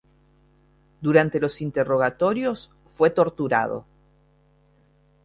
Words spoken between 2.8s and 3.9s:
fue torturado.